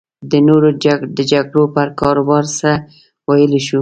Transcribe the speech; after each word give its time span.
د 0.31 0.33
نورو 0.47 0.69
د 1.17 1.19
جګړو 1.31 1.63
پر 1.75 1.87
کاروبار 2.01 2.43
څه 2.59 2.69
ویلی 3.27 3.59
شو. 3.65 3.69